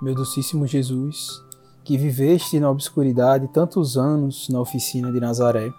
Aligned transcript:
meu 0.00 0.14
docíssimo 0.14 0.66
Jesus, 0.66 1.44
que 1.84 1.98
viveste 1.98 2.58
na 2.58 2.70
obscuridade 2.70 3.48
tantos 3.48 3.98
anos 3.98 4.48
na 4.48 4.58
oficina 4.58 5.12
de 5.12 5.20
Nazaré, 5.20 5.70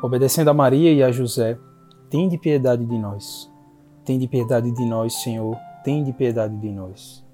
obedecendo 0.00 0.48
a 0.48 0.54
Maria 0.54 0.92
e 0.92 1.02
a 1.02 1.10
José, 1.10 1.58
de 2.28 2.38
piedade 2.38 2.86
de 2.86 2.96
nós. 2.96 3.50
de 4.06 4.28
piedade 4.28 4.70
de 4.70 4.84
nós, 4.84 5.14
Senhor, 5.14 5.56
de 6.04 6.12
piedade 6.12 6.56
de 6.56 6.70
nós. 6.70 7.24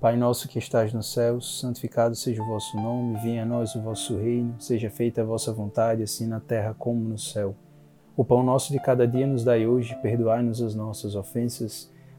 Pai 0.00 0.16
nosso 0.16 0.46
que 0.46 0.60
estás 0.60 0.92
nos 0.92 1.12
céus, 1.12 1.58
santificado 1.58 2.14
seja 2.14 2.40
o 2.40 2.46
vosso 2.46 2.76
nome, 2.76 3.18
venha 3.20 3.42
a 3.42 3.46
nós 3.46 3.74
o 3.74 3.82
vosso 3.82 4.16
reino, 4.16 4.54
seja 4.60 4.90
feita 4.90 5.22
a 5.22 5.24
vossa 5.24 5.52
vontade, 5.52 6.04
assim 6.04 6.26
na 6.28 6.38
terra 6.38 6.72
como 6.78 7.00
no 7.00 7.18
céu. 7.18 7.56
O 8.16 8.24
pão 8.24 8.44
nosso 8.44 8.70
de 8.70 8.78
cada 8.78 9.08
dia 9.08 9.26
nos 9.26 9.42
dai 9.42 9.66
hoje, 9.66 9.98
perdoai-nos 10.00 10.62
as 10.62 10.74
nossas 10.74 11.16
ofensas, 11.16 11.90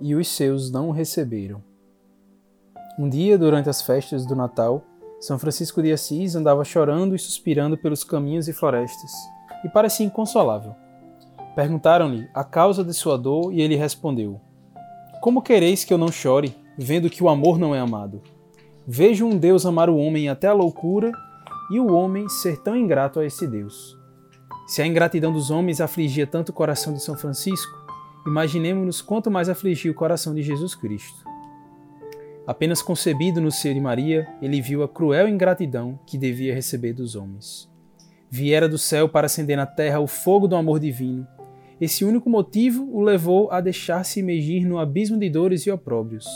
e 0.00 0.14
os 0.14 0.28
seus 0.28 0.70
não 0.70 0.88
o 0.88 0.92
receberam. 0.92 1.62
Um 2.98 3.08
dia, 3.08 3.38
durante 3.38 3.68
as 3.68 3.82
festas 3.82 4.26
do 4.26 4.34
Natal, 4.34 4.82
São 5.20 5.38
Francisco 5.38 5.82
de 5.82 5.92
Assis 5.92 6.34
andava 6.34 6.64
chorando 6.64 7.14
e 7.14 7.18
suspirando 7.18 7.76
pelos 7.76 8.04
caminhos 8.04 8.48
e 8.48 8.52
florestas, 8.52 9.10
e 9.64 9.68
parecia 9.68 10.06
inconsolável. 10.06 10.74
Perguntaram-lhe 11.54 12.28
a 12.34 12.44
causa 12.44 12.84
de 12.84 12.94
sua 12.94 13.16
dor 13.18 13.52
e 13.52 13.60
ele 13.60 13.76
respondeu: 13.76 14.40
Como 15.20 15.42
quereis 15.42 15.84
que 15.84 15.92
eu 15.92 15.98
não 15.98 16.12
chore, 16.12 16.56
vendo 16.78 17.10
que 17.10 17.22
o 17.22 17.28
amor 17.28 17.58
não 17.58 17.74
é 17.74 17.80
amado? 17.80 18.22
Vejo 18.86 19.26
um 19.26 19.36
Deus 19.36 19.66
amar 19.66 19.88
o 19.90 19.96
homem 19.96 20.28
até 20.28 20.46
a 20.46 20.52
loucura 20.52 21.12
e 21.70 21.78
o 21.78 21.92
homem 21.92 22.28
ser 22.28 22.58
tão 22.58 22.76
ingrato 22.76 23.20
a 23.20 23.24
esse 23.24 23.46
Deus. 23.46 23.98
Se 24.66 24.82
a 24.82 24.86
ingratidão 24.86 25.32
dos 25.32 25.50
homens 25.50 25.80
afligia 25.80 26.26
tanto 26.26 26.50
o 26.50 26.52
coração 26.52 26.92
de 26.92 27.02
São 27.02 27.16
Francisco, 27.16 27.72
imaginemos-nos 28.26 29.00
quanto 29.00 29.30
mais 29.30 29.48
afligiu 29.48 29.92
o 29.92 29.94
coração 29.94 30.34
de 30.34 30.42
Jesus 30.42 30.74
Cristo. 30.74 31.24
Apenas 32.46 32.82
concebido 32.82 33.40
no 33.40 33.50
seio 33.50 33.74
de 33.74 33.80
Maria, 33.80 34.26
ele 34.42 34.60
viu 34.60 34.82
a 34.82 34.88
cruel 34.88 35.28
ingratidão 35.28 35.98
que 36.06 36.18
devia 36.18 36.54
receber 36.54 36.92
dos 36.92 37.14
homens. 37.14 37.70
Viera 38.28 38.68
do 38.68 38.78
céu 38.78 39.08
para 39.08 39.26
acender 39.26 39.56
na 39.56 39.66
terra 39.66 40.00
o 40.00 40.06
fogo 40.06 40.48
do 40.48 40.56
amor 40.56 40.80
divino. 40.80 41.26
Esse 41.80 42.04
único 42.04 42.28
motivo 42.28 42.88
o 42.92 43.00
levou 43.00 43.50
a 43.50 43.60
deixar-se 43.60 44.20
imergir 44.20 44.66
no 44.66 44.78
abismo 44.78 45.18
de 45.18 45.30
dores 45.30 45.62
e 45.66 45.70
opróbrios. 45.70 46.26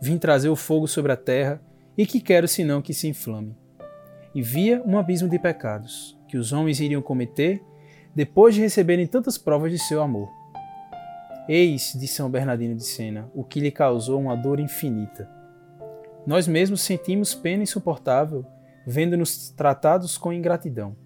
Vim 0.00 0.18
trazer 0.18 0.48
o 0.48 0.56
fogo 0.56 0.86
sobre 0.86 1.12
a 1.12 1.16
terra, 1.16 1.60
e 1.96 2.04
que 2.04 2.20
quero 2.20 2.48
senão 2.48 2.82
que 2.82 2.92
se 2.92 3.08
inflame. 3.08 3.56
E 4.34 4.42
via 4.42 4.82
um 4.84 4.98
abismo 4.98 5.28
de 5.28 5.38
pecados, 5.38 6.18
que 6.28 6.36
os 6.36 6.52
homens 6.52 6.80
iriam 6.80 7.00
cometer 7.00 7.62
depois 8.14 8.54
de 8.54 8.60
receberem 8.60 9.06
tantas 9.06 9.38
provas 9.38 9.70
de 9.70 9.78
seu 9.78 10.02
amor. 10.02 10.28
Eis, 11.46 11.92
de 11.92 12.08
São 12.08 12.30
Bernardino 12.30 12.74
de 12.74 12.84
Sena, 12.84 13.30
o 13.34 13.44
que 13.44 13.60
lhe 13.60 13.70
causou 13.70 14.18
uma 14.18 14.34
dor 14.34 14.58
infinita. 14.58 15.28
Nós 16.26 16.48
mesmos 16.48 16.80
sentimos 16.80 17.34
pena 17.34 17.62
insuportável 17.62 18.46
vendo-nos 18.86 19.50
tratados 19.50 20.16
com 20.16 20.32
ingratidão. 20.32 20.96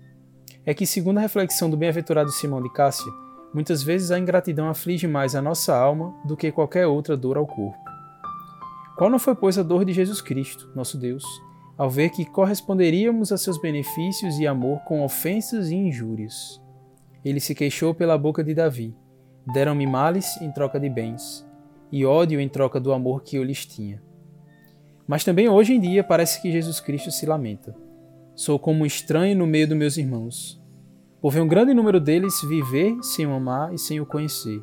É 0.64 0.72
que, 0.72 0.86
segundo 0.86 1.18
a 1.18 1.20
reflexão 1.20 1.68
do 1.68 1.76
bem-aventurado 1.76 2.30
Simão 2.30 2.62
de 2.62 2.72
Cássia, 2.72 3.10
muitas 3.52 3.82
vezes 3.82 4.12
a 4.12 4.18
ingratidão 4.18 4.68
aflige 4.68 5.08
mais 5.08 5.34
a 5.34 5.42
nossa 5.42 5.76
alma 5.76 6.14
do 6.24 6.36
que 6.36 6.52
qualquer 6.52 6.86
outra 6.86 7.16
dor 7.16 7.36
ao 7.36 7.46
corpo. 7.46 7.78
Qual 8.96 9.10
não 9.10 9.18
foi, 9.18 9.34
pois, 9.34 9.58
a 9.58 9.62
dor 9.64 9.84
de 9.84 9.92
Jesus 9.92 10.20
Cristo, 10.20 10.70
nosso 10.72 10.96
Deus, 10.96 11.24
ao 11.76 11.90
ver 11.90 12.10
que 12.10 12.24
corresponderíamos 12.24 13.32
a 13.32 13.38
seus 13.38 13.60
benefícios 13.60 14.38
e 14.38 14.46
amor 14.46 14.80
com 14.84 15.04
ofensas 15.04 15.70
e 15.70 15.74
injúrias? 15.74 16.60
Ele 17.24 17.40
se 17.40 17.56
queixou 17.56 17.92
pela 17.92 18.16
boca 18.16 18.44
de 18.44 18.54
Davi 18.54 18.94
Deram-me 19.50 19.86
males 19.86 20.36
em 20.42 20.52
troca 20.52 20.78
de 20.78 20.90
bens, 20.90 21.46
e 21.90 22.04
ódio 22.04 22.38
em 22.38 22.48
troca 22.50 22.78
do 22.78 22.92
amor 22.92 23.22
que 23.22 23.36
eu 23.36 23.42
lhes 23.42 23.64
tinha. 23.64 24.02
Mas 25.06 25.24
também 25.24 25.48
hoje 25.48 25.72
em 25.72 25.80
dia 25.80 26.04
parece 26.04 26.42
que 26.42 26.52
Jesus 26.52 26.80
Cristo 26.80 27.10
se 27.10 27.24
lamenta. 27.24 27.74
Sou 28.34 28.58
como 28.58 28.82
um 28.82 28.86
estranho 28.86 29.38
no 29.38 29.46
meio 29.46 29.66
dos 29.66 29.76
meus 29.76 29.96
irmãos, 29.96 30.62
por 31.18 31.32
ver 31.32 31.40
um 31.40 31.48
grande 31.48 31.72
número 31.72 31.98
deles 31.98 32.42
viver 32.42 33.02
sem 33.02 33.26
o 33.26 33.32
amar 33.32 33.72
e 33.72 33.78
sem 33.78 33.98
o 33.98 34.04
conhecer, 34.04 34.62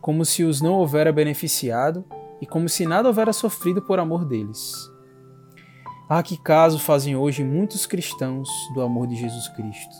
como 0.00 0.24
se 0.24 0.42
os 0.42 0.60
não 0.60 0.72
houvera 0.72 1.12
beneficiado 1.12 2.04
e 2.40 2.46
como 2.46 2.68
se 2.68 2.86
nada 2.86 3.06
houvera 3.06 3.32
sofrido 3.32 3.80
por 3.80 4.00
amor 4.00 4.24
deles. 4.24 4.90
Ah, 6.08 6.20
que 6.20 6.36
caso 6.36 6.80
fazem 6.80 7.14
hoje 7.14 7.44
muitos 7.44 7.86
cristãos 7.86 8.48
do 8.74 8.80
amor 8.80 9.06
de 9.06 9.14
Jesus 9.14 9.46
Cristo. 9.46 9.94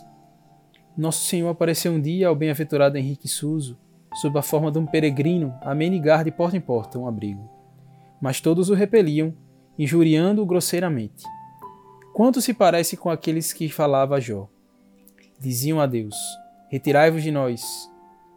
Nosso 0.97 1.25
Senhor 1.25 1.47
apareceu 1.47 1.93
um 1.93 2.01
dia 2.01 2.27
ao 2.27 2.35
bem-aventurado 2.35 2.97
Henrique 2.97 3.29
Suso 3.29 3.79
sob 4.13 4.37
a 4.37 4.41
forma 4.41 4.71
de 4.71 4.79
um 4.79 4.85
peregrino 4.85 5.53
a 5.61 5.73
de 6.23 6.31
porta 6.31 6.57
em 6.57 6.61
porta 6.61 6.99
um 6.99 7.07
abrigo. 7.07 7.49
Mas 8.21 8.41
todos 8.41 8.69
o 8.69 8.73
repeliam, 8.73 9.33
injuriando-o 9.77 10.45
grosseiramente. 10.45 11.23
Quanto 12.13 12.41
se 12.41 12.53
parece 12.53 12.97
com 12.97 13.09
aqueles 13.09 13.53
que 13.53 13.69
falava 13.69 14.19
Jó? 14.19 14.47
Diziam 15.39 15.79
a 15.79 15.85
Deus: 15.85 16.15
Retirai-vos 16.69 17.23
de 17.23 17.31
nós, 17.31 17.89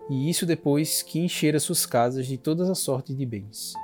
e 0.08 0.30
isso 0.30 0.46
depois 0.46 1.02
que 1.02 1.18
enchera 1.18 1.58
suas 1.58 1.84
casas 1.84 2.26
de 2.26 2.38
todas 2.38 2.70
as 2.70 2.78
sortes 2.78 3.16
de 3.16 3.26
bens. 3.26 3.74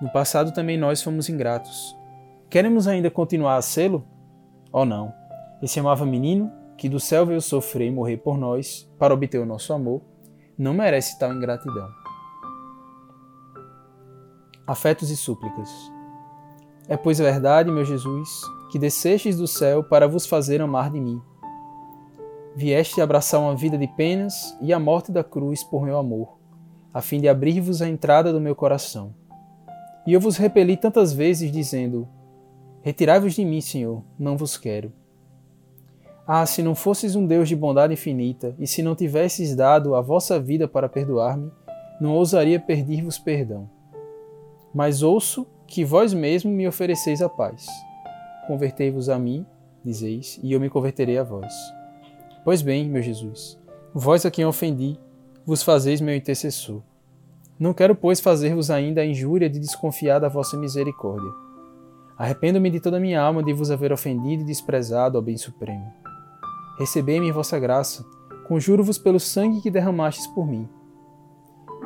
No 0.00 0.10
passado 0.10 0.52
também 0.52 0.76
nós 0.76 1.02
fomos 1.02 1.28
ingratos. 1.28 1.96
Queremos 2.50 2.86
ainda 2.86 3.10
continuar 3.10 3.56
a 3.56 3.62
sê-lo? 3.62 4.06
Oh 4.72 4.84
não! 4.84 5.12
Esse 5.62 5.80
amável 5.80 6.06
menino, 6.06 6.52
que 6.76 6.88
do 6.88 7.00
céu 7.00 7.24
veio 7.24 7.40
sofrer 7.40 7.86
e 7.86 7.90
morrer 7.90 8.18
por 8.18 8.36
nós, 8.36 8.90
para 8.98 9.14
obter 9.14 9.38
o 9.38 9.46
nosso 9.46 9.72
amor, 9.72 10.02
não 10.58 10.74
merece 10.74 11.18
tal 11.18 11.32
ingratidão. 11.32 11.88
Afetos 14.66 15.10
e 15.10 15.16
súplicas. 15.16 15.68
É, 16.88 16.96
pois, 16.96 17.18
verdade, 17.18 17.70
meu 17.70 17.84
Jesus, 17.84 18.42
que 18.70 18.78
descestes 18.78 19.36
do 19.36 19.46
céu 19.46 19.82
para 19.82 20.08
vos 20.08 20.26
fazer 20.26 20.60
amar 20.60 20.90
de 20.90 21.00
mim. 21.00 21.20
Vieste 22.54 23.00
abraçar 23.00 23.40
uma 23.40 23.56
vida 23.56 23.78
de 23.78 23.86
penas 23.86 24.56
e 24.60 24.72
a 24.72 24.78
morte 24.78 25.10
da 25.10 25.24
cruz 25.24 25.64
por 25.64 25.82
meu 25.82 25.96
amor, 25.96 26.38
a 26.92 27.00
fim 27.00 27.20
de 27.20 27.28
abrir-vos 27.28 27.80
a 27.80 27.88
entrada 27.88 28.32
do 28.32 28.40
meu 28.40 28.54
coração. 28.54 29.14
E 30.06 30.12
eu 30.12 30.20
vos 30.20 30.36
repeli 30.36 30.76
tantas 30.76 31.12
vezes, 31.12 31.50
dizendo: 31.50 32.08
Retirai-vos 32.82 33.34
de 33.34 33.44
mim, 33.44 33.60
Senhor, 33.60 34.02
não 34.18 34.36
vos 34.36 34.56
quero. 34.56 34.92
Ah, 36.26 36.46
se 36.46 36.62
não 36.62 36.74
fosses 36.74 37.16
um 37.16 37.26
Deus 37.26 37.48
de 37.48 37.56
bondade 37.56 37.92
infinita, 37.92 38.54
e 38.58 38.66
se 38.66 38.82
não 38.82 38.94
tivesses 38.94 39.56
dado 39.56 39.94
a 39.94 40.00
vossa 40.00 40.38
vida 40.38 40.68
para 40.68 40.88
perdoar-me, 40.88 41.50
não 42.00 42.14
ousaria 42.14 42.60
pedir-vos 42.60 43.18
perdão. 43.18 43.68
Mas 44.72 45.02
ouço 45.02 45.46
que 45.66 45.84
vós 45.84 46.14
mesmo 46.14 46.50
me 46.50 46.66
ofereceis 46.66 47.20
a 47.20 47.28
paz. 47.28 47.66
Convertei-vos 48.46 49.08
a 49.08 49.18
mim, 49.18 49.44
dizeis, 49.84 50.38
e 50.42 50.52
eu 50.52 50.60
me 50.60 50.70
converterei 50.70 51.18
a 51.18 51.24
vós. 51.24 51.52
Pois 52.44 52.62
bem, 52.62 52.88
meu 52.88 53.02
Jesus, 53.02 53.58
vós 53.92 54.24
a 54.24 54.30
quem 54.30 54.44
ofendi, 54.44 54.98
vos 55.44 55.62
fazeis 55.62 56.00
meu 56.00 56.14
intercessor. 56.14 56.82
Não 57.58 57.74
quero, 57.74 57.94
pois, 57.94 58.20
fazer-vos 58.20 58.70
ainda 58.70 59.00
a 59.00 59.06
injúria 59.06 59.50
de 59.50 59.58
desconfiar 59.58 60.18
da 60.18 60.28
vossa 60.28 60.56
misericórdia. 60.56 61.30
Arrependo-me 62.16 62.70
de 62.70 62.80
toda 62.80 62.96
a 62.96 63.00
minha 63.00 63.20
alma 63.20 63.42
de 63.42 63.52
vos 63.52 63.70
haver 63.70 63.92
ofendido 63.92 64.42
e 64.42 64.46
desprezado 64.46 65.16
ao 65.16 65.22
bem 65.22 65.36
supremo. 65.36 66.01
Recebei-me 66.78 67.30
vossa 67.32 67.58
graça, 67.58 68.04
conjuro-vos 68.46 68.98
pelo 68.98 69.20
sangue 69.20 69.60
que 69.60 69.70
derramastes 69.70 70.26
por 70.28 70.46
mim. 70.46 70.68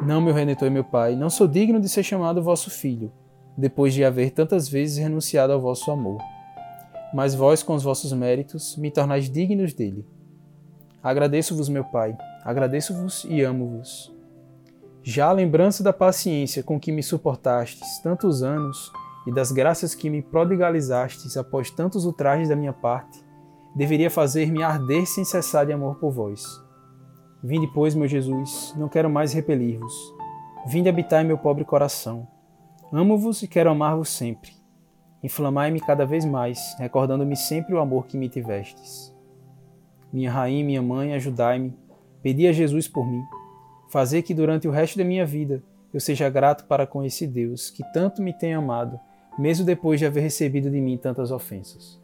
Não, 0.03 0.21
meu 0.21 0.35
Redentor 0.35 0.69
e 0.69 0.71
meu 0.71 0.85
Pai, 0.85 1.17
não 1.17 1.31
sou 1.31 1.49
digno 1.49 1.81
de 1.81 1.89
ser 1.89 2.03
chamado 2.03 2.43
vosso 2.43 2.71
filho, 2.71 3.13
depois 3.57 3.95
de 3.95 4.05
haver 4.05 4.31
tantas 4.31 4.69
vezes 4.69 4.99
renunciado 4.99 5.53
ao 5.53 5.61
vosso 5.61 5.91
amor. 5.91 6.21
Mas 7.15 7.35
vós, 7.35 7.63
com 7.63 7.75
os 7.75 7.83
vossos 7.83 8.13
méritos, 8.13 8.77
me 8.77 8.91
tornais 8.91 9.31
dignos 9.31 9.73
dele. 9.73 10.07
Agradeço-vos, 11.03 11.69
meu 11.69 11.85
Pai, 11.85 12.17
agradeço-vos 12.45 13.25
e 13.29 13.43
amo-vos. 13.43 14.15
Já 15.03 15.29
a 15.29 15.33
lembrança 15.33 15.83
da 15.83 15.93
paciência 15.93 16.63
com 16.63 16.81
que 16.81 16.93
me 16.93 17.03
suportastes 17.03 18.01
tantos 18.01 18.43
anos 18.43 18.93
e 19.27 19.33
das 19.33 19.51
graças 19.53 19.95
que 19.95 20.11
me 20.11 20.21
prodigalizastes 20.21 21.37
após 21.37 21.71
tantos 21.71 22.05
ultrajes 22.05 22.49
da 22.49 22.57
minha 22.57 22.73
parte, 22.73 23.25
deveria 23.77 24.11
fazer-me 24.11 24.63
arder 24.63 25.07
sem 25.07 25.23
cessar 25.23 25.67
de 25.67 25.73
amor 25.73 25.97
por 25.97 26.11
vós. 26.11 26.43
Vinde, 27.45 27.67
pois, 27.67 27.95
meu 27.95 28.09
Jesus, 28.09 28.75
não 28.75 28.89
quero 28.89 29.11
mais 29.11 29.35
repelir-vos. 29.35 29.95
Vinde 30.67 30.89
habitar 30.89 31.23
em 31.23 31.29
meu 31.29 31.37
pobre 31.37 31.63
coração. 31.63 32.27
Amo-vos 32.91 33.43
e 33.43 33.47
quero 33.47 33.69
amar-vos 33.69 34.09
sempre. 34.09 34.51
Inflamai-me 35.23 35.79
cada 35.79 36.07
vez 36.07 36.25
mais, 36.25 36.75
recordando-me 36.79 37.37
sempre 37.37 37.75
o 37.75 37.79
amor 37.79 38.07
que 38.07 38.17
me 38.17 38.31
tivestes. 38.31 39.15
Minha 40.11 40.33
rainha 40.33 40.65
minha 40.65 40.83
mãe, 40.83 41.13
ajudai-me, 41.13 41.77
pedi 42.23 42.49
a 42.49 42.53
Jesus 42.53 42.89
por 42.89 43.07
mim. 43.07 43.23
Fazer 43.91 44.23
que 44.23 44.33
durante 44.33 44.67
o 44.67 44.71
resto 44.71 44.97
da 44.97 45.05
minha 45.05 45.27
vida 45.27 45.63
eu 45.93 46.01
seja 46.01 46.31
grato 46.31 46.65
para 46.65 46.87
com 46.87 47.05
esse 47.05 47.27
Deus 47.27 47.71
que 47.71 47.85
tanto 47.93 48.23
me 48.23 48.33
tem 48.33 48.55
amado, 48.55 48.99
mesmo 49.39 49.67
depois 49.67 50.01
de 50.01 50.07
haver 50.07 50.23
recebido 50.23 50.71
de 50.71 50.81
mim 50.81 50.97
tantas 50.97 51.31
ofensas. 51.31 52.01